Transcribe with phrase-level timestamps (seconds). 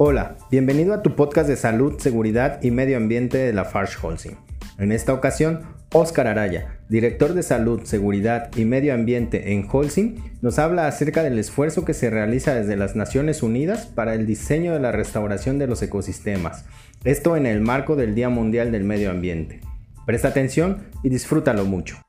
[0.00, 4.36] Hola, bienvenido a tu podcast de salud, seguridad y medio ambiente de la Farsh Holcim.
[4.78, 10.60] En esta ocasión, Oscar Araya, director de salud, seguridad y medio ambiente en Holcim, nos
[10.60, 14.78] habla acerca del esfuerzo que se realiza desde las Naciones Unidas para el diseño de
[14.78, 16.64] la restauración de los ecosistemas,
[17.02, 19.62] esto en el marco del Día Mundial del Medio Ambiente.
[20.06, 22.07] Presta atención y disfrútalo mucho.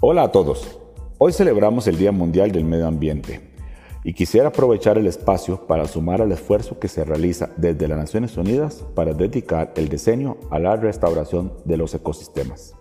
[0.00, 0.78] Hola a todos.
[1.18, 3.40] Hoy celebramos el Día Mundial del Medio Ambiente
[4.04, 8.36] y quisiera aprovechar el espacio para sumar al esfuerzo que se realiza desde las Naciones
[8.36, 12.76] Unidas para dedicar el diseño a la restauración de los ecosistemas.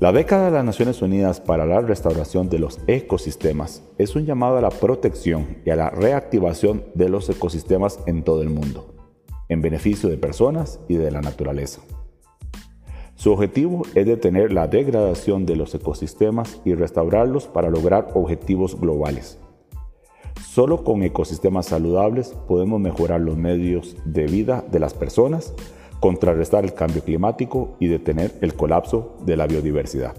[0.00, 4.58] La década de las Naciones Unidas para la restauración de los ecosistemas es un llamado
[4.58, 8.94] a la protección y a la reactivación de los ecosistemas en todo el mundo,
[9.48, 11.80] en beneficio de personas y de la naturaleza.
[13.20, 19.38] Su objetivo es detener la degradación de los ecosistemas y restaurarlos para lograr objetivos globales.
[20.42, 25.52] Solo con ecosistemas saludables podemos mejorar los medios de vida de las personas,
[26.00, 30.14] contrarrestar el cambio climático y detener el colapso de la biodiversidad.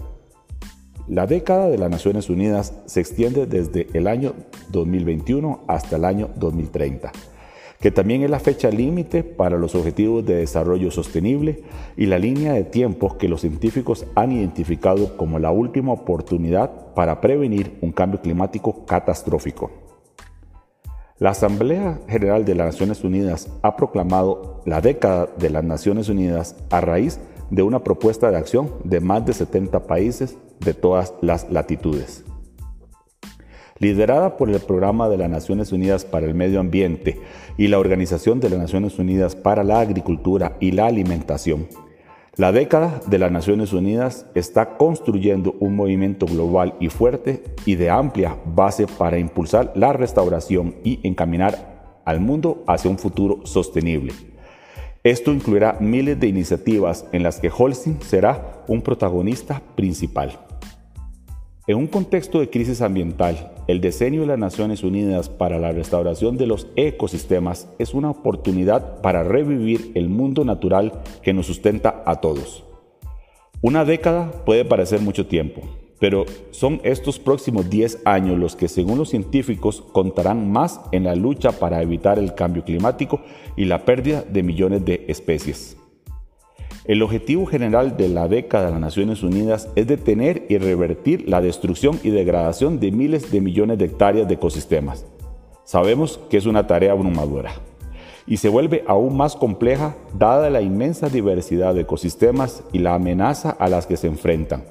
[1.08, 4.32] La década de las Naciones Unidas se extiende desde el año
[4.70, 7.10] 2021 hasta el año 2030
[7.82, 11.64] que también es la fecha límite para los Objetivos de Desarrollo Sostenible
[11.96, 17.20] y la línea de tiempo que los científicos han identificado como la última oportunidad para
[17.20, 19.72] prevenir un cambio climático catastrófico.
[21.18, 26.54] La Asamblea General de las Naciones Unidas ha proclamado la década de las Naciones Unidas
[26.70, 27.18] a raíz
[27.50, 32.24] de una propuesta de acción de más de 70 países de todas las latitudes.
[33.82, 37.18] Liderada por el Programa de las Naciones Unidas para el Medio Ambiente
[37.58, 41.66] y la Organización de las Naciones Unidas para la Agricultura y la Alimentación,
[42.36, 47.90] la década de las Naciones Unidas está construyendo un movimiento global y fuerte y de
[47.90, 54.12] amplia base para impulsar la restauración y encaminar al mundo hacia un futuro sostenible.
[55.02, 60.38] Esto incluirá miles de iniciativas en las que Holcim será un protagonista principal.
[61.68, 66.36] En un contexto de crisis ambiental, el diseño de las Naciones Unidas para la restauración
[66.36, 72.20] de los ecosistemas es una oportunidad para revivir el mundo natural que nos sustenta a
[72.20, 72.64] todos.
[73.60, 75.62] Una década puede parecer mucho tiempo,
[76.00, 81.14] pero son estos próximos 10 años los que según los científicos contarán más en la
[81.14, 83.20] lucha para evitar el cambio climático
[83.56, 85.76] y la pérdida de millones de especies.
[86.84, 91.40] El objetivo general de la década de las Naciones Unidas es detener y revertir la
[91.40, 95.06] destrucción y degradación de miles de millones de hectáreas de ecosistemas.
[95.62, 97.52] Sabemos que es una tarea abrumadora
[98.26, 103.50] y se vuelve aún más compleja dada la inmensa diversidad de ecosistemas y la amenaza
[103.50, 104.64] a las que se enfrentan,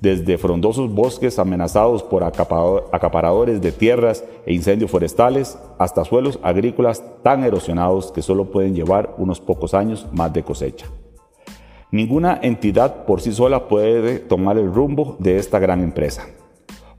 [0.00, 7.42] desde frondosos bosques amenazados por acaparadores de tierras e incendios forestales hasta suelos agrícolas tan
[7.42, 10.86] erosionados que solo pueden llevar unos pocos años más de cosecha.
[11.90, 16.26] Ninguna entidad por sí sola puede tomar el rumbo de esta gran empresa.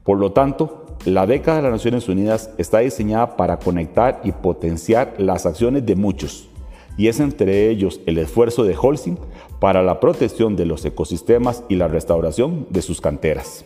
[0.04, 5.14] Por lo tanto, la década de las Naciones Unidas está diseñada para conectar y potenciar
[5.20, 6.50] las acciones de muchos,
[6.98, 9.18] y es entre ellos el esfuerzo de Holcim
[9.60, 13.66] para la protección de los ecosistemas y la restauración de sus canteras.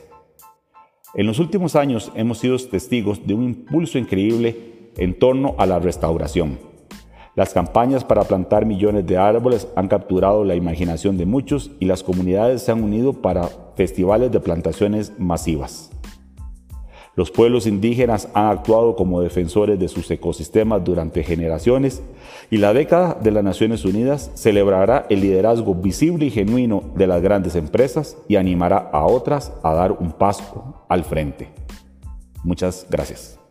[1.16, 5.80] En los últimos años hemos sido testigos de un impulso increíble en torno a la
[5.80, 6.73] restauración
[7.36, 12.04] las campañas para plantar millones de árboles han capturado la imaginación de muchos y las
[12.04, 15.90] comunidades se han unido para festivales de plantaciones masivas.
[17.16, 22.02] Los pueblos indígenas han actuado como defensores de sus ecosistemas durante generaciones
[22.50, 27.22] y la década de las Naciones Unidas celebrará el liderazgo visible y genuino de las
[27.22, 31.50] grandes empresas y animará a otras a dar un paso al frente.
[32.44, 33.43] Muchas gracias.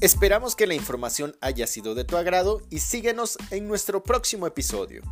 [0.00, 5.02] Esperamos que la información haya sido de tu agrado y síguenos en nuestro próximo episodio.